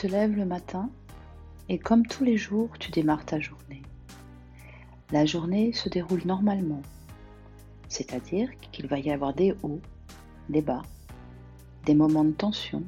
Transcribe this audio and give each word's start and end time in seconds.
te 0.00 0.06
le 0.06 0.46
matin 0.46 0.88
et 1.68 1.78
comme 1.78 2.06
tous 2.06 2.24
les 2.24 2.38
jours, 2.38 2.70
tu 2.78 2.90
démarres 2.90 3.26
ta 3.26 3.38
journée. 3.38 3.82
La 5.12 5.26
journée 5.26 5.74
se 5.74 5.90
déroule 5.90 6.22
normalement, 6.24 6.80
c'est-à-dire 7.86 8.48
qu'il 8.72 8.86
va 8.86 8.98
y 8.98 9.10
avoir 9.10 9.34
des 9.34 9.54
hauts, 9.62 9.82
des 10.48 10.62
bas, 10.62 10.80
des 11.84 11.94
moments 11.94 12.24
de 12.24 12.30
tension, 12.30 12.82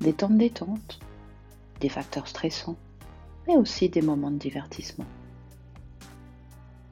des 0.00 0.14
temps 0.14 0.30
de 0.30 0.38
détente, 0.38 0.98
des 1.80 1.90
facteurs 1.90 2.26
stressants, 2.26 2.78
mais 3.46 3.56
aussi 3.56 3.90
des 3.90 4.00
moments 4.00 4.30
de 4.30 4.38
divertissement. 4.38 5.06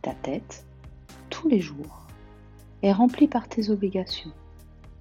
Ta 0.03 0.13
tête, 0.13 0.67
tous 1.31 1.49
les 1.49 1.61
jours, 1.61 2.07
est 2.83 2.93
remplie 2.93 3.29
par 3.29 3.49
tes 3.49 3.71
obligations, 3.71 4.33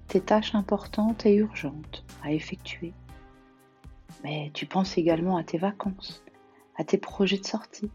tes 0.08 0.22
tâches 0.22 0.54
importantes 0.54 1.26
et 1.26 1.34
urgentes 1.34 2.02
à 2.22 2.32
effectuer. 2.32 2.94
Mais 4.22 4.50
tu 4.54 4.66
penses 4.66 4.98
également 4.98 5.36
à 5.36 5.44
tes 5.44 5.58
vacances, 5.58 6.22
à 6.76 6.84
tes 6.84 6.98
projets 6.98 7.38
de 7.38 7.46
sortie, 7.46 7.90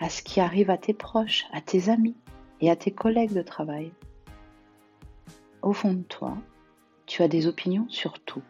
à 0.00 0.08
ce 0.08 0.22
qui 0.22 0.40
arrive 0.40 0.70
à 0.70 0.78
tes 0.78 0.94
proches, 0.94 1.46
à 1.52 1.60
tes 1.60 1.88
amis 1.88 2.16
et 2.60 2.70
à 2.70 2.76
tes 2.76 2.90
collègues 2.90 3.34
de 3.34 3.42
travail. 3.42 3.92
Au 5.62 5.72
fond 5.72 5.92
de 5.92 6.02
toi, 6.02 6.36
tu 7.06 7.22
as 7.22 7.28
des 7.28 7.46
opinions 7.46 7.88
sur 7.88 8.20
tout. 8.20 8.42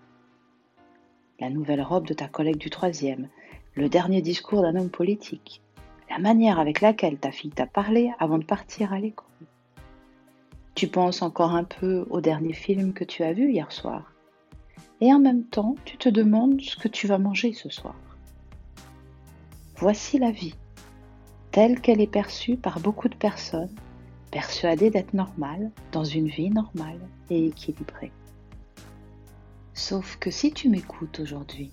La 1.41 1.51
nouvelle 1.51 1.83
robe 1.83 2.07
de 2.07 2.15
ta 2.15 2.29
collègue 2.29 2.59
du 2.59 2.71
troisième, 2.71 3.29
le 3.75 3.89
dernier 3.89 4.23
discours 4.23 4.63
d'un 4.63 4.77
homme 4.77 4.91
politique, 4.91 5.63
la 6.11 6.19
manière 6.19 6.59
avec 6.59 6.81
laquelle 6.81 7.19
ta 7.19 7.31
fille 7.31 7.51
t'a 7.51 7.67
parlé 7.67 8.13
avant 8.19 8.39
de 8.39 8.45
partir 8.45 8.93
à 8.93 8.99
l'école. 8.99 9.27
Tu 10.75 10.89
penses 10.89 11.23
encore 11.23 11.55
un 11.55 11.65
peu 11.65 12.07
au 12.11 12.21
dernier 12.21 12.53
film 12.53 12.93
que 12.93 13.05
tu 13.05 13.23
as 13.23 13.33
vu 13.33 13.51
hier 13.51 13.73
soir. 13.73 14.13
Et 15.01 15.13
en 15.13 15.19
même 15.19 15.45
temps, 15.45 15.77
tu 15.85 15.97
te 15.97 16.09
demandes 16.09 16.61
ce 16.61 16.77
que 16.77 16.89
tu 16.89 17.07
vas 17.07 17.19
manger 17.19 17.53
ce 17.53 17.69
soir. 17.69 17.95
Voici 19.77 20.19
la 20.19 20.33
vie, 20.33 20.55
telle 21.53 21.81
qu'elle 21.81 22.01
est 22.01 22.07
perçue 22.09 22.57
par 22.57 22.81
beaucoup 22.81 23.09
de 23.09 23.15
personnes, 23.15 23.75
persuadées 24.31 24.91
d'être 24.91 25.15
normales 25.15 25.71
dans 25.93 26.05
une 26.05 26.29
vie 26.29 26.51
normale 26.51 27.01
et 27.31 27.47
équilibrée. 27.47 28.13
Sauf 29.75 30.17
que 30.19 30.31
si 30.31 30.53
tu 30.53 30.69
m'écoutes 30.69 31.21
aujourd'hui, 31.21 31.71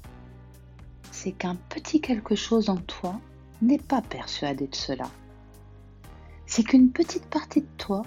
c'est 1.11 1.31
qu'un 1.31 1.55
petit 1.69 2.01
quelque 2.01 2.35
chose 2.35 2.69
en 2.69 2.77
toi 2.77 3.19
n'est 3.61 3.79
pas 3.79 4.01
persuadé 4.03 4.67
de 4.67 4.75
cela. 4.75 5.09
C'est 6.45 6.63
qu'une 6.63 6.91
petite 6.91 7.25
partie 7.25 7.61
de 7.61 7.77
toi 7.77 8.03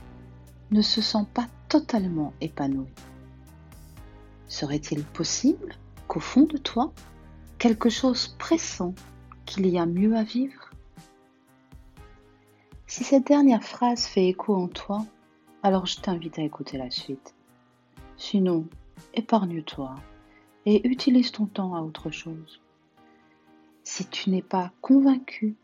ne 0.71 0.83
se 0.83 1.01
sent 1.01 1.27
pas 1.35 1.49
totalement 1.69 2.33
épanoui. 2.41 2.87
Serait-il 4.49 5.05
possible 5.05 5.75
qu'au 6.09 6.21
fond 6.21 6.45
de 6.45 6.57
toi, 6.57 6.93
quelque 7.59 7.91
chose 7.91 8.29
pressent 8.39 8.95
qu'il 9.45 9.67
y 9.67 9.79
a 9.79 9.87
mieux 9.87 10.17
à 10.17 10.23
vivre? 10.23 10.71
Si 12.87 13.05
cette 13.05 13.27
dernière 13.27 13.63
phrase 13.63 14.07
fait 14.07 14.27
écho 14.27 14.55
en 14.57 14.69
toi, 14.69 15.05
alors 15.63 15.87
je 15.87 16.01
t'invite 16.01 16.39
à 16.39 16.43
écouter 16.43 16.79
la 16.79 16.91
suite. 16.91 17.35
Sinon, 18.17 18.67
épargne-toi 19.13 19.95
et 20.65 20.89
utilise 20.89 21.31
ton 21.31 21.47
temps 21.47 21.75
à 21.75 21.83
autre 21.83 22.11
chose. 22.11 22.61
Si 23.85 24.07
tu 24.07 24.31
n'es 24.31 24.43
pas 24.43 24.73
convaincu 24.81 25.57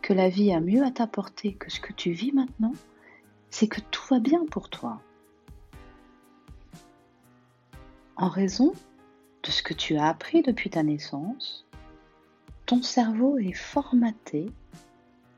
que 0.00 0.12
la 0.12 0.28
vie 0.28 0.52
a 0.52 0.60
mieux 0.60 0.84
à 0.84 0.90
t'apporter 0.90 1.54
que 1.54 1.70
ce 1.70 1.80
que 1.80 1.92
tu 1.92 2.12
vis 2.12 2.32
maintenant, 2.32 2.72
c'est 3.50 3.68
que 3.68 3.80
tout 3.80 4.02
va 4.10 4.18
bien 4.18 4.44
pour 4.46 4.68
toi. 4.68 5.00
En 8.16 8.28
raison 8.28 8.72
de 9.42 9.50
ce 9.50 9.62
que 9.62 9.74
tu 9.74 9.96
as 9.96 10.06
appris 10.06 10.42
depuis 10.42 10.70
ta 10.70 10.84
naissance, 10.84 11.66
ton 12.64 12.80
cerveau 12.80 13.38
est 13.38 13.52
formaté 13.52 14.50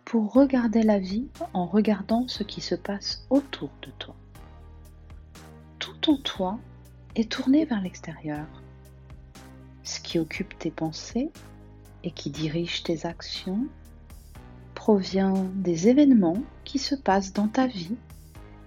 pour 0.04 0.34
regarder 0.34 0.82
la 0.82 0.98
vie 0.98 1.26
en 1.54 1.66
regardant 1.66 2.28
ce 2.28 2.42
qui 2.42 2.60
se 2.60 2.74
passe 2.74 3.26
autour 3.30 3.70
de 3.80 3.90
toi. 3.98 4.14
Tout 5.78 6.10
en 6.10 6.18
toi 6.18 6.58
est 7.14 7.30
tourné 7.30 7.64
vers 7.64 7.80
l'extérieur. 7.80 8.46
Ce 9.82 9.98
qui 9.98 10.18
occupe 10.18 10.58
tes 10.58 10.70
pensées 10.70 11.30
et 12.04 12.10
qui 12.10 12.28
dirige 12.28 12.82
tes 12.82 13.06
actions 13.06 13.66
provient 14.74 15.32
des 15.54 15.88
événements 15.88 16.42
qui 16.64 16.78
se 16.78 16.94
passent 16.94 17.32
dans 17.32 17.48
ta 17.48 17.66
vie, 17.66 17.96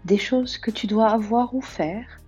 des 0.04 0.18
choses 0.18 0.58
que 0.58 0.72
tu 0.72 0.88
dois 0.88 1.10
avoir 1.10 1.54
ou 1.54 1.62
faire, 1.62 2.19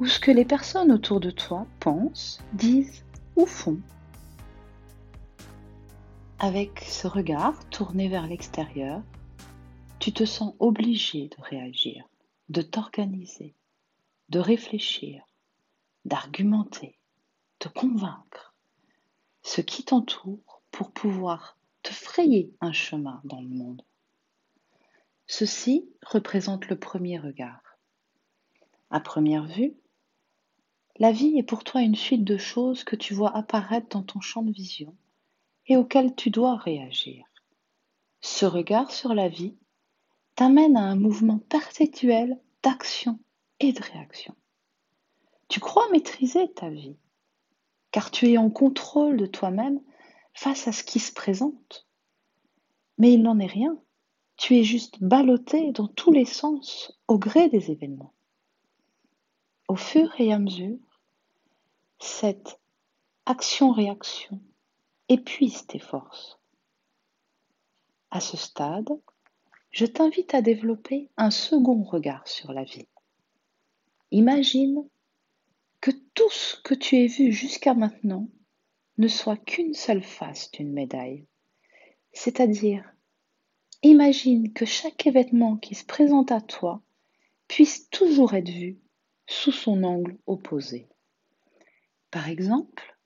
ou 0.00 0.06
ce 0.06 0.18
que 0.18 0.30
les 0.30 0.46
personnes 0.46 0.90
autour 0.90 1.20
de 1.20 1.30
toi 1.30 1.66
pensent, 1.78 2.42
disent 2.54 3.04
ou 3.36 3.44
font. 3.44 3.78
Avec 6.38 6.80
ce 6.80 7.06
regard 7.06 7.68
tourné 7.68 8.08
vers 8.08 8.26
l'extérieur, 8.26 9.02
tu 9.98 10.12
te 10.12 10.24
sens 10.24 10.54
obligé 10.58 11.28
de 11.28 11.36
réagir, 11.42 12.08
de 12.48 12.62
t'organiser, 12.62 13.54
de 14.30 14.38
réfléchir, 14.38 15.22
d'argumenter, 16.06 16.98
de 17.60 17.68
convaincre 17.68 18.54
ce 19.42 19.60
qui 19.60 19.84
t'entoure 19.84 20.62
pour 20.70 20.92
pouvoir 20.92 21.58
te 21.82 21.92
frayer 21.92 22.54
un 22.62 22.72
chemin 22.72 23.20
dans 23.24 23.42
le 23.42 23.48
monde. 23.48 23.82
Ceci 25.26 25.86
représente 26.06 26.68
le 26.68 26.78
premier 26.78 27.18
regard. 27.18 27.78
À 28.90 29.00
première 29.00 29.46
vue, 29.46 29.74
la 31.00 31.12
vie 31.12 31.38
est 31.38 31.42
pour 31.42 31.64
toi 31.64 31.80
une 31.80 31.96
suite 31.96 32.24
de 32.24 32.36
choses 32.36 32.84
que 32.84 32.94
tu 32.94 33.14
vois 33.14 33.34
apparaître 33.34 33.88
dans 33.88 34.02
ton 34.02 34.20
champ 34.20 34.42
de 34.42 34.52
vision 34.52 34.94
et 35.66 35.78
auxquelles 35.78 36.14
tu 36.14 36.28
dois 36.28 36.56
réagir. 36.56 37.24
Ce 38.20 38.44
regard 38.44 38.90
sur 38.90 39.14
la 39.14 39.30
vie 39.30 39.56
t'amène 40.34 40.76
à 40.76 40.82
un 40.82 40.96
mouvement 40.96 41.38
perpétuel 41.38 42.38
d'action 42.62 43.18
et 43.60 43.72
de 43.72 43.82
réaction. 43.82 44.34
Tu 45.48 45.58
crois 45.58 45.88
maîtriser 45.90 46.52
ta 46.52 46.68
vie, 46.68 46.98
car 47.92 48.10
tu 48.10 48.28
es 48.28 48.36
en 48.36 48.50
contrôle 48.50 49.16
de 49.16 49.26
toi-même 49.26 49.80
face 50.34 50.68
à 50.68 50.72
ce 50.72 50.84
qui 50.84 51.00
se 51.00 51.14
présente. 51.14 51.88
Mais 52.98 53.14
il 53.14 53.22
n'en 53.22 53.38
est 53.38 53.46
rien. 53.46 53.78
Tu 54.36 54.58
es 54.58 54.64
juste 54.64 55.02
ballotté 55.02 55.72
dans 55.72 55.88
tous 55.88 56.12
les 56.12 56.26
sens 56.26 57.00
au 57.08 57.18
gré 57.18 57.48
des 57.48 57.70
événements. 57.70 58.12
Au 59.66 59.76
fur 59.76 60.12
et 60.18 60.32
à 60.32 60.38
mesure, 60.38 60.76
cette 62.02 62.58
action-réaction 63.26 64.40
épuise 65.08 65.66
tes 65.66 65.78
forces. 65.78 66.38
À 68.10 68.20
ce 68.20 68.38
stade, 68.38 68.88
je 69.70 69.84
t'invite 69.84 70.34
à 70.34 70.40
développer 70.40 71.10
un 71.18 71.30
second 71.30 71.82
regard 71.82 72.26
sur 72.26 72.52
la 72.52 72.64
vie. 72.64 72.88
Imagine 74.10 74.88
que 75.80 75.90
tout 76.14 76.30
ce 76.30 76.56
que 76.62 76.74
tu 76.74 76.96
as 76.96 77.06
vu 77.06 77.32
jusqu'à 77.32 77.74
maintenant 77.74 78.28
ne 78.98 79.06
soit 79.06 79.36
qu'une 79.36 79.74
seule 79.74 80.02
face 80.02 80.50
d'une 80.50 80.72
médaille. 80.72 81.26
C'est-à-dire, 82.12 82.90
imagine 83.82 84.52
que 84.52 84.64
chaque 84.64 85.06
événement 85.06 85.58
qui 85.58 85.74
se 85.74 85.84
présente 85.84 86.32
à 86.32 86.40
toi 86.40 86.82
puisse 87.46 87.88
toujours 87.90 88.34
être 88.34 88.50
vu 88.50 88.78
sous 89.26 89.52
son 89.52 89.84
angle 89.84 90.18
opposé. 90.26 90.89
Par 92.10 92.28
exemple, 92.28 92.98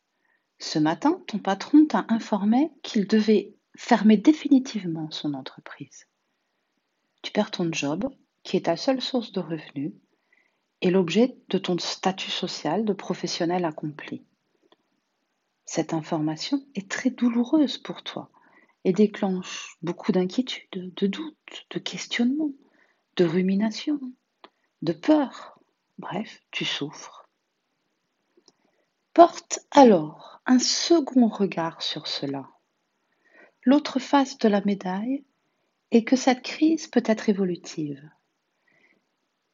ce 0.59 0.79
matin, 0.79 1.23
ton 1.27 1.39
patron 1.39 1.87
t'a 1.87 2.07
informé 2.09 2.71
qu'il 2.83 3.07
devait 3.07 3.55
fermer 3.77 4.17
définitivement 4.17 5.11
son 5.11 5.35
entreprise. 5.35 6.07
Tu 7.23 7.33
perds 7.33 7.51
ton 7.51 7.71
job, 7.73 8.09
qui 8.43 8.57
est 8.57 8.67
ta 8.67 8.77
seule 8.77 9.03
source 9.03 9.33
de 9.33 9.41
revenus, 9.41 9.93
et 10.81 10.91
l'objet 10.91 11.37
de 11.49 11.59
ton 11.59 11.79
statut 11.79 12.31
social 12.31 12.85
de 12.85 12.93
professionnel 12.93 13.65
accompli. 13.65 14.25
Cette 15.65 15.95
information 15.95 16.63
est 16.75 16.91
très 16.91 17.11
douloureuse 17.11 17.79
pour 17.79 18.03
toi 18.03 18.31
et 18.85 18.93
déclenche 18.93 19.77
beaucoup 19.81 20.13
d'inquiétudes, 20.13 20.93
de 20.95 21.07
doutes, 21.07 21.67
de 21.71 21.79
questionnements, 21.79 22.53
de 23.17 23.25
ruminations, 23.25 24.01
de 24.83 24.93
peur. 24.93 25.59
Bref, 25.97 26.43
tu 26.51 26.67
souffres. 26.67 27.24
Porte 29.15 29.61
alors 29.71 30.41
un 30.45 30.59
second 30.59 31.29
regard 31.29 31.83
sur 31.83 32.09
cela. 32.09 32.49
L'autre 33.63 34.01
face 34.01 34.39
de 34.39 34.49
la 34.49 34.61
médaille 34.63 35.23
est 35.93 36.03
que 36.03 36.17
cette 36.17 36.43
crise 36.43 36.89
peut 36.89 37.03
être 37.07 37.29
évolutive. 37.29 38.11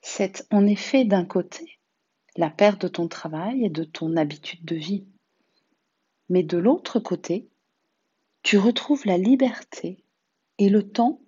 C'est 0.01 0.47
en 0.51 0.67
effet 0.67 1.05
d'un 1.05 1.27
côté 1.27 1.79
la 2.37 2.49
perte 2.49 2.81
de 2.81 2.89
ton 2.89 3.07
travail 3.07 3.67
et 3.67 3.69
de 3.69 3.85
ton 3.85 4.17
habitude 4.17 4.65
de 4.65 4.77
vie. 4.77 5.05
Mais 6.31 6.43
de 6.43 6.57
l'autre 6.57 6.99
côté, 6.99 7.51
tu 8.43 8.57
retrouves 8.57 9.05
la 9.05 9.19
liberté 9.19 10.03
et 10.57 10.71
le 10.71 10.91
temps 10.91 11.21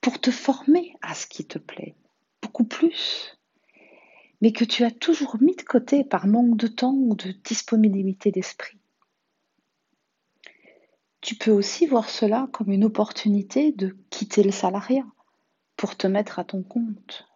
pour 0.00 0.20
te 0.20 0.30
former 0.30 0.94
à 1.02 1.16
ce 1.16 1.26
qui 1.26 1.44
te 1.44 1.58
plaît, 1.58 1.96
beaucoup 2.40 2.64
plus. 2.64 3.39
Mais 4.40 4.52
que 4.52 4.64
tu 4.64 4.84
as 4.84 4.90
toujours 4.90 5.36
mis 5.40 5.54
de 5.54 5.62
côté 5.62 6.04
par 6.04 6.26
manque 6.26 6.56
de 6.56 6.66
temps 6.66 6.94
ou 6.94 7.14
de 7.14 7.32
disponibilité 7.44 8.30
d'esprit. 8.30 8.78
Tu 11.20 11.34
peux 11.34 11.50
aussi 11.50 11.86
voir 11.86 12.08
cela 12.08 12.48
comme 12.52 12.72
une 12.72 12.84
opportunité 12.84 13.72
de 13.72 13.96
quitter 14.08 14.42
le 14.42 14.50
salariat 14.50 15.06
pour 15.76 15.96
te 15.96 16.06
mettre 16.06 16.38
à 16.38 16.44
ton 16.44 16.62
compte. 16.62 17.26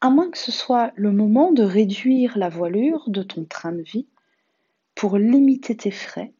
À 0.00 0.10
moins 0.10 0.30
que 0.30 0.38
ce 0.38 0.52
soit 0.52 0.92
le 0.96 1.12
moment 1.12 1.50
de 1.50 1.62
réduire 1.62 2.38
la 2.38 2.48
voilure 2.48 3.08
de 3.08 3.22
ton 3.22 3.44
train 3.44 3.72
de 3.72 3.82
vie 3.82 4.06
pour 4.94 5.18
limiter 5.18 5.76
tes 5.76 5.90
frais 5.90 6.32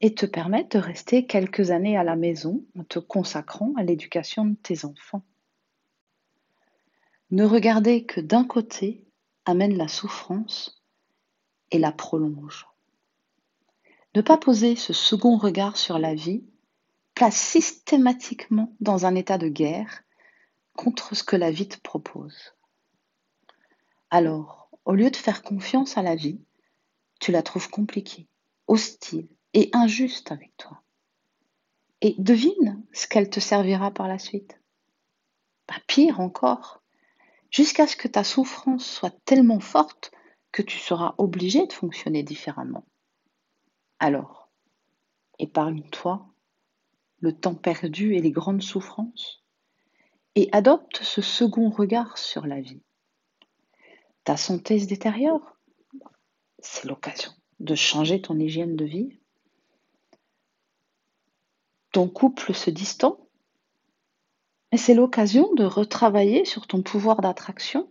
et 0.00 0.14
te 0.14 0.24
permettre 0.24 0.78
de 0.78 0.82
rester 0.82 1.26
quelques 1.26 1.70
années 1.70 1.98
à 1.98 2.04
la 2.04 2.16
maison 2.16 2.64
en 2.78 2.84
te 2.84 2.98
consacrant 2.98 3.72
à 3.76 3.82
l'éducation 3.82 4.44
de 4.46 4.54
tes 4.54 4.84
enfants. 4.84 5.22
Ne 7.30 7.44
regarder 7.44 8.06
que 8.06 8.20
d'un 8.20 8.44
côté 8.44 9.04
amène 9.44 9.76
la 9.76 9.88
souffrance 9.88 10.82
et 11.70 11.78
la 11.78 11.92
prolonge. 11.92 12.66
Ne 14.14 14.22
pas 14.22 14.38
poser 14.38 14.76
ce 14.76 14.92
second 14.92 15.36
regard 15.36 15.76
sur 15.76 15.98
la 15.98 16.14
vie 16.14 16.44
place 17.14 17.36
systématiquement 17.36 18.74
dans 18.80 19.04
un 19.04 19.14
état 19.14 19.38
de 19.38 19.48
guerre 19.48 20.02
contre 20.74 21.14
ce 21.14 21.24
que 21.24 21.36
la 21.36 21.50
vie 21.50 21.68
te 21.68 21.78
propose. 21.80 22.54
Alors, 24.10 24.70
au 24.84 24.94
lieu 24.94 25.10
de 25.10 25.16
faire 25.16 25.42
confiance 25.42 25.98
à 25.98 26.02
la 26.02 26.14
vie, 26.14 26.40
tu 27.20 27.32
la 27.32 27.42
trouves 27.42 27.68
compliquée, 27.68 28.28
hostile 28.68 29.28
et 29.52 29.68
injuste 29.72 30.32
avec 30.32 30.56
toi. 30.56 30.82
Et 32.00 32.14
devine 32.18 32.82
ce 32.92 33.06
qu'elle 33.06 33.28
te 33.28 33.40
servira 33.40 33.90
par 33.90 34.08
la 34.08 34.18
suite. 34.18 34.60
Pas 35.66 35.80
pire 35.86 36.20
encore, 36.20 36.82
jusqu'à 37.50 37.86
ce 37.86 37.96
que 37.96 38.08
ta 38.08 38.24
souffrance 38.24 38.86
soit 38.86 39.16
tellement 39.24 39.60
forte 39.60 40.12
que 40.52 40.62
tu 40.62 40.78
seras 40.78 41.14
obligé 41.18 41.66
de 41.66 41.72
fonctionner 41.72 42.22
différemment. 42.22 42.86
Alors, 43.98 44.50
épargne-toi 45.38 46.26
le 47.20 47.32
temps 47.32 47.54
perdu 47.54 48.14
et 48.14 48.20
les 48.20 48.30
grandes 48.30 48.62
souffrances 48.62 49.42
et 50.34 50.48
adopte 50.52 51.02
ce 51.02 51.20
second 51.20 51.68
regard 51.68 52.16
sur 52.16 52.46
la 52.46 52.60
vie. 52.60 52.82
Ta 54.24 54.36
santé 54.36 54.78
se 54.78 54.86
détériore, 54.86 55.56
c'est 56.60 56.86
l'occasion 56.86 57.32
de 57.60 57.74
changer 57.74 58.20
ton 58.20 58.38
hygiène 58.38 58.76
de 58.76 58.84
vie. 58.84 59.18
Ton 61.92 62.08
couple 62.08 62.54
se 62.54 62.70
distend, 62.70 63.27
mais 64.72 64.78
c'est 64.78 64.94
l'occasion 64.94 65.52
de 65.54 65.64
retravailler 65.64 66.44
sur 66.44 66.66
ton 66.66 66.82
pouvoir 66.82 67.20
d'attraction, 67.20 67.90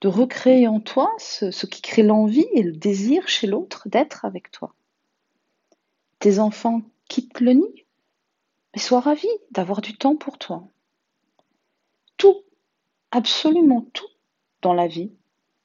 de 0.00 0.08
recréer 0.08 0.68
en 0.68 0.80
toi 0.80 1.12
ce, 1.18 1.50
ce 1.50 1.66
qui 1.66 1.82
crée 1.82 2.02
l'envie 2.02 2.46
et 2.52 2.62
le 2.62 2.72
désir 2.72 3.28
chez 3.28 3.46
l'autre 3.46 3.88
d'être 3.88 4.24
avec 4.24 4.50
toi. 4.50 4.74
Tes 6.18 6.38
enfants 6.38 6.82
quittent 7.08 7.40
le 7.40 7.52
nid, 7.52 7.84
mais 8.74 8.80
sois 8.80 9.00
ravi 9.00 9.28
d'avoir 9.50 9.80
du 9.80 9.96
temps 9.96 10.16
pour 10.16 10.38
toi. 10.38 10.66
Tout, 12.16 12.42
absolument 13.10 13.86
tout 13.92 14.08
dans 14.62 14.72
la 14.72 14.86
vie 14.86 15.12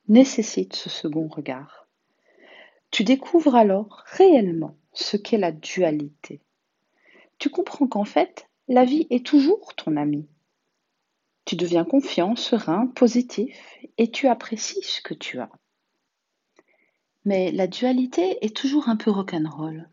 nécessite 0.09 0.75
ce 0.75 0.89
second 0.89 1.27
regard. 1.27 1.87
Tu 2.91 3.03
découvres 3.03 3.55
alors 3.55 4.03
réellement 4.07 4.75
ce 4.93 5.15
qu'est 5.15 5.37
la 5.37 5.51
dualité. 5.51 6.41
Tu 7.37 7.49
comprends 7.49 7.87
qu'en 7.87 8.03
fait, 8.03 8.48
la 8.69 8.85
vie 8.85 9.07
est 9.09 9.25
toujours 9.25 9.73
ton 9.75 9.97
ami. 9.97 10.27
Tu 11.45 11.55
deviens 11.55 11.83
confiant, 11.83 12.35
serein, 12.35 12.85
positif 12.85 13.79
et 13.97 14.11
tu 14.11 14.27
apprécies 14.27 14.83
ce 14.83 15.01
que 15.01 15.15
tu 15.15 15.39
as. 15.39 15.49
Mais 17.25 17.51
la 17.51 17.65
dualité 17.65 18.37
est 18.45 18.55
toujours 18.55 18.87
un 18.87 18.95
peu 18.95 19.09
rock'n'roll. 19.09 19.89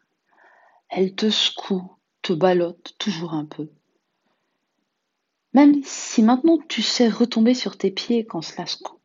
Elle 0.90 1.14
te 1.14 1.30
secoue, 1.30 1.90
te 2.20 2.34
ballotte 2.34 2.94
toujours 2.98 3.32
un 3.32 3.46
peu. 3.46 3.70
Même 5.54 5.82
si 5.82 6.22
maintenant 6.22 6.58
tu 6.68 6.82
sais 6.82 7.08
retomber 7.08 7.54
sur 7.54 7.78
tes 7.78 7.90
pieds 7.90 8.26
quand 8.26 8.42
cela 8.42 8.66
secoue 8.66 9.00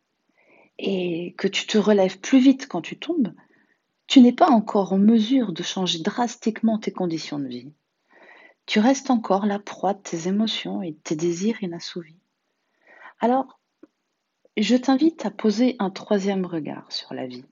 et 0.79 1.33
que 1.37 1.47
tu 1.47 1.65
te 1.65 1.77
relèves 1.77 2.19
plus 2.19 2.39
vite 2.39 2.67
quand 2.67 2.81
tu 2.81 2.99
tombes, 2.99 3.33
tu 4.07 4.19
n'es 4.19 4.33
pas 4.33 4.49
encore 4.49 4.91
en 4.91 4.97
mesure 4.97 5.53
de 5.53 5.63
changer 5.63 5.99
drastiquement 5.99 6.77
tes 6.77 6.91
conditions 6.91 7.39
de 7.39 7.47
vie. 7.47 7.71
Tu 8.71 8.79
restes 8.79 9.09
encore 9.09 9.45
la 9.45 9.59
proie 9.59 9.93
de 9.93 9.99
tes 9.99 10.29
émotions 10.29 10.81
et 10.81 10.91
de 10.91 10.97
tes 11.03 11.17
désirs 11.17 11.61
inassouvis. 11.61 12.21
Alors, 13.19 13.59
je 14.55 14.77
t'invite 14.77 15.25
à 15.25 15.29
poser 15.29 15.75
un 15.79 15.89
troisième 15.89 16.45
regard 16.45 16.89
sur 16.89 17.13
la 17.13 17.27
vie. 17.27 17.43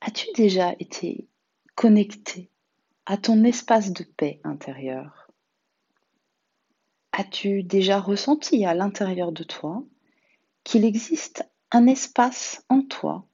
As-tu 0.00 0.26
déjà 0.34 0.74
été 0.80 1.28
connecté 1.76 2.50
à 3.06 3.16
ton 3.16 3.44
espace 3.44 3.92
de 3.92 4.02
paix 4.02 4.40
intérieure? 4.42 5.30
As-tu 7.12 7.62
déjà 7.62 8.00
ressenti 8.00 8.64
à 8.64 8.74
l'intérieur 8.74 9.30
de 9.30 9.44
toi 9.44 9.84
qu'il 10.64 10.84
existe 10.84 11.48
un 11.70 11.86
espace 11.86 12.64
en 12.68 12.82
toi 12.82 13.24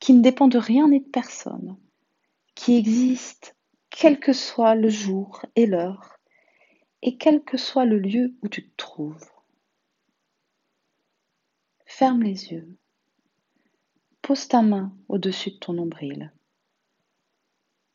qui 0.00 0.14
ne 0.14 0.22
dépend 0.22 0.48
de 0.48 0.56
rien 0.56 0.90
et 0.92 1.00
de 1.00 1.10
personne, 1.10 1.76
qui 2.54 2.74
existe 2.78 3.55
quel 3.98 4.20
que 4.20 4.34
soit 4.34 4.74
le 4.74 4.90
jour 4.90 5.46
et 5.54 5.64
l'heure, 5.64 6.18
et 7.00 7.16
quel 7.16 7.42
que 7.42 7.56
soit 7.56 7.86
le 7.86 7.98
lieu 7.98 8.36
où 8.42 8.48
tu 8.48 8.68
te 8.68 8.76
trouves. 8.76 9.30
Ferme 11.86 12.22
les 12.22 12.52
yeux. 12.52 12.76
Pose 14.20 14.48
ta 14.48 14.60
main 14.60 14.94
au-dessus 15.08 15.52
de 15.52 15.56
ton 15.56 15.72
nombril. 15.72 16.30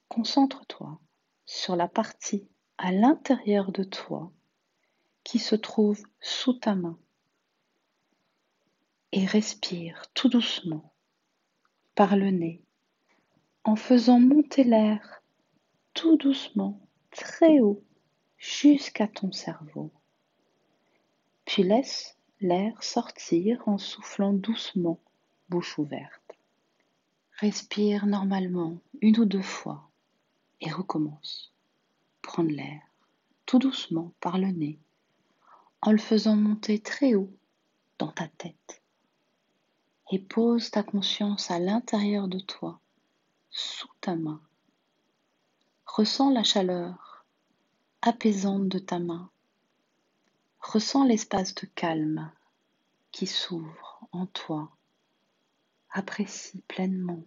Concentre-toi 0.08 1.00
sur 1.46 1.76
la 1.76 1.88
partie 1.88 2.50
à 2.80 2.92
l'intérieur 2.92 3.72
de 3.72 3.84
toi 3.84 4.32
qui 5.24 5.38
se 5.38 5.54
trouve 5.54 6.02
sous 6.20 6.54
ta 6.54 6.74
main 6.74 6.98
et 9.12 9.28
respire 9.28 10.08
tout 10.16 10.30
doucement 10.30 10.96
par 11.94 12.16
le 12.16 12.32
nez 12.32 12.64
en 13.66 13.76
faisant 13.76 14.20
monter 14.20 14.64
l'air 14.64 15.21
tout 16.02 16.18
doucement 16.18 16.80
très 17.12 17.60
haut 17.60 17.84
jusqu'à 18.40 19.08
ton 19.08 19.32
cerveau. 19.32 19.92
Puis 21.46 21.62
laisse 21.62 22.18
l'air 22.40 22.82
sortir 22.82 23.62
en 23.68 23.78
soufflant 23.78 24.34
doucement, 24.34 25.00
bouche 25.50 25.78
ouverte. 25.78 26.36
Respire 27.34 28.08
normalement 28.08 28.80
une 29.02 29.20
ou 29.20 29.26
deux 29.26 29.44
fois 29.44 29.92
et 30.60 30.72
recommence. 30.72 31.54
Prendre 32.24 32.50
l'air 32.50 32.82
tout 33.46 33.60
doucement 33.60 34.12
par 34.22 34.40
le 34.40 34.48
nez 34.48 34.80
en 35.84 35.92
le 35.92 36.00
faisant 36.00 36.36
monter 36.36 36.80
très 36.80 37.14
haut 37.14 37.32
dans 38.00 38.12
ta 38.12 38.28
tête. 38.28 38.82
Et 40.10 40.18
pose 40.18 40.72
ta 40.72 40.82
conscience 40.82 41.52
à 41.52 41.60
l'intérieur 41.60 42.28
de 42.28 42.40
toi, 42.40 42.80
sous 43.52 43.88
ta 44.02 44.16
main. 44.16 44.42
Ressens 45.94 46.30
la 46.30 46.44
chaleur 46.44 47.26
apaisante 48.02 48.70
de 48.70 48.80
ta 48.80 48.98
main. 48.98 49.30
Ressens 50.62 51.04
l'espace 51.04 51.54
de 51.54 51.66
calme 51.66 52.32
qui 53.12 53.28
s'ouvre 53.28 54.08
en 54.14 54.26
toi. 54.26 54.72
Apprécie 55.90 56.62
pleinement. 56.70 57.22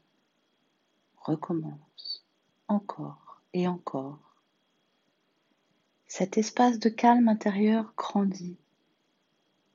Recommence 1.19 2.25
encore 2.67 3.43
et 3.53 3.69
encore. 3.69 4.35
Cet 6.07 6.39
espace 6.39 6.79
de 6.79 6.89
calme 6.89 7.29
intérieur 7.29 7.93
grandit 7.99 8.57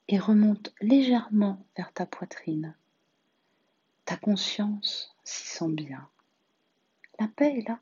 et 0.08 0.18
remonte 0.18 0.74
légèrement 0.82 1.64
vers 1.78 1.94
ta 1.94 2.08
poitrine. 2.08 2.76
Ta 4.06 4.18
conscience 4.18 5.16
s'y 5.24 5.46
sent 5.46 5.74
bien. 5.74 6.10
La 7.20 7.28
paix 7.28 7.60
est 7.60 7.68
là. 7.68 7.80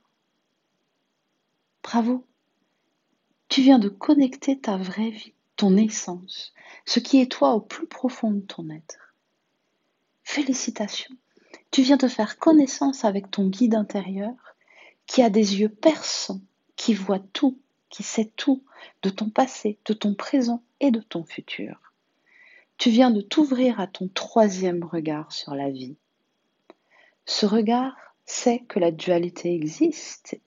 Bravo. 1.89 2.25
Tu 3.48 3.62
viens 3.62 3.79
de 3.79 3.88
connecter 3.88 4.60
ta 4.60 4.75
vraie 4.75 5.10
vie, 5.10 5.32
ton 5.56 5.77
essence, 5.77 6.53
ce 6.86 7.00
qui 7.00 7.22
est 7.22 7.32
toi 7.32 7.53
au 7.53 7.62
plus 7.62 7.88
profond 7.88 8.32
de 8.32 8.41
ton 8.41 8.70
être. 8.70 9.15
Félicitations. 10.25 11.15
Tu 11.72 11.84
viens 11.84 11.96
de 11.96 12.10
faire 12.10 12.39
connaissance 12.39 13.06
avec 13.06 13.32
ton 13.32 13.48
guide 13.48 13.74
intérieur 13.74 14.34
qui 15.06 15.22
a 15.22 15.29
des 15.29 15.62
yeux 15.62 15.70
perçants, 15.70 16.41
qui 16.75 16.94
voit 16.94 17.22
tout, 17.32 17.58
qui 17.88 18.03
sait 18.03 18.34
tout 18.36 18.65
de 19.01 19.10
ton 19.10 19.29
passé, 19.29 19.79
de 19.86 19.94
ton 19.94 20.13
présent 20.13 20.63
et 20.82 20.91
de 20.91 21.00
ton 21.00 21.24
futur. 21.24 21.94
Tu 22.77 22.89
viens 22.89 23.12
de 23.12 23.22
t'ouvrir 23.22 23.79
à 23.79 23.88
ton 23.88 24.10
troisième 24.10 24.84
regard 24.84 25.32
sur 25.32 25.56
la 25.56 25.70
vie. 25.70 25.96
Ce 27.25 27.46
regard 27.46 27.96
sait 28.25 28.65
que 28.67 28.77
la 28.77 28.91
dualité 28.91 29.56
existe 29.56 30.38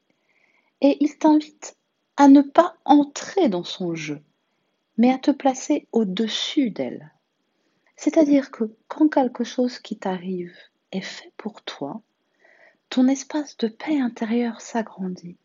et 0.81 0.97
il 1.01 1.19
t'invite 1.19 1.77
à 2.17 2.29
ne 2.29 2.43
pas 2.43 2.77
entrer 2.85 3.49
dans 3.49 3.65
son 3.65 3.95
jeu, 3.95 4.21
mais 4.97 5.13
à 5.13 5.19
te 5.19 5.31
placer 5.31 5.87
au-dessus 5.93 6.71
d'elle. 6.71 7.13
C'est-à-dire 7.97 8.51
que 8.51 8.65
quand 8.89 9.09
quelque 9.09 9.45
chose 9.45 9.79
qui 9.79 9.99
t'arrive 9.99 10.57
est 10.93 11.01
fait 11.01 11.33
pour 11.37 11.63
toi, 11.63 12.03
ton 12.89 13.09
espace 13.09 13.57
de 13.59 13.69
paix 13.69 14.01
intérieure 14.01 14.61
s'agrandit. 14.61 15.37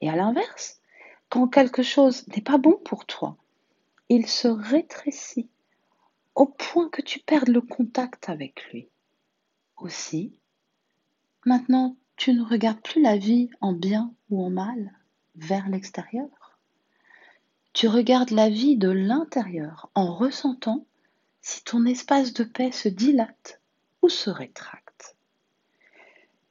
Et 0.00 0.08
à 0.08 0.16
l'inverse, 0.16 0.80
quand 1.28 1.48
quelque 1.48 1.82
chose 1.82 2.26
n'est 2.28 2.42
pas 2.42 2.58
bon 2.58 2.78
pour 2.84 3.04
toi, 3.04 3.36
il 4.08 4.26
se 4.26 4.48
rétrécit 4.48 5.50
au 6.34 6.46
point 6.46 6.88
que 6.88 7.02
tu 7.02 7.18
perdes 7.18 7.48
le 7.48 7.60
contact 7.60 8.28
avec 8.28 8.70
lui. 8.70 8.88
Aussi, 9.76 10.38
maintenant, 11.44 11.96
tu 12.18 12.34
ne 12.34 12.42
regardes 12.42 12.80
plus 12.80 13.00
la 13.00 13.16
vie 13.16 13.48
en 13.60 13.72
bien 13.72 14.12
ou 14.28 14.44
en 14.44 14.50
mal 14.50 14.92
vers 15.36 15.68
l'extérieur. 15.68 16.58
Tu 17.72 17.86
regardes 17.86 18.32
la 18.32 18.50
vie 18.50 18.76
de 18.76 18.90
l'intérieur 18.90 19.88
en 19.94 20.12
ressentant 20.12 20.84
si 21.42 21.62
ton 21.62 21.86
espace 21.86 22.32
de 22.32 22.42
paix 22.42 22.72
se 22.72 22.88
dilate 22.88 23.60
ou 24.02 24.08
se 24.08 24.30
rétracte. 24.30 25.14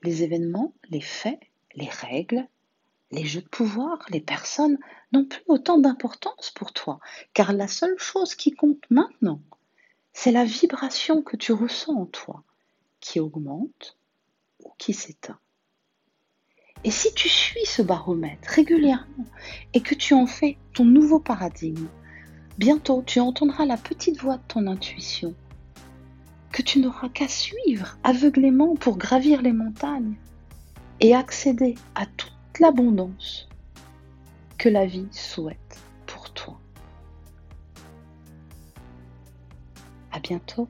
Les 0.04 0.24
événements, 0.24 0.74
les 0.90 1.02
faits, 1.02 1.40
les 1.76 1.90
règles, 1.90 2.48
les 3.12 3.26
jeux 3.26 3.42
de 3.42 3.50
pouvoir, 3.50 4.06
les 4.10 4.22
personnes 4.22 4.80
n'ont 5.12 5.26
plus 5.26 5.44
autant 5.48 5.80
d'importance 5.80 6.50
pour 6.52 6.72
toi, 6.72 7.02
car 7.34 7.52
la 7.52 7.68
seule 7.68 8.00
chose 8.00 8.36
qui 8.36 8.52
compte 8.52 8.90
maintenant, 8.90 9.42
c'est 10.14 10.32
la 10.32 10.46
vibration 10.46 11.22
que 11.22 11.36
tu 11.36 11.52
ressens 11.52 11.94
en 11.94 12.06
toi, 12.06 12.44
qui 13.02 13.20
augmente 13.20 13.98
ou 14.64 14.72
qui 14.78 14.94
s'éteint. 14.94 15.40
Et 16.84 16.92
si 16.92 17.14
tu 17.14 17.28
suis 17.28 17.66
ce 17.66 17.82
baromètre 17.82 18.50
régulièrement 18.50 19.26
et 19.74 19.82
que 19.82 19.96
tu 19.96 20.14
en 20.14 20.28
fais 20.28 20.58
ton 20.74 20.86
nouveau 20.86 21.20
paradigme, 21.20 21.88
bientôt 22.58 23.04
tu 23.06 23.20
entendras 23.20 23.66
la 23.66 23.78
petite 23.78 24.22
voix 24.22 24.38
de 24.38 24.44
ton 24.48 24.68
intuition 24.68 25.34
que 26.52 26.62
tu 26.62 26.80
n'auras 26.80 27.10
qu'à 27.10 27.28
suivre 27.28 27.98
aveuglément 28.04 28.76
pour 28.76 28.98
gravir 28.98 29.42
les 29.42 29.52
montagnes 29.52 30.16
et 31.00 31.14
accéder 31.14 31.76
à 31.94 32.06
toute 32.06 32.34
l'abondance 32.60 33.48
que 34.58 34.70
la 34.70 34.86
vie 34.86 35.08
souhaite 35.12 35.80
pour 36.06 36.32
toi. 36.32 36.60
À 40.12 40.20
bientôt. 40.20 40.68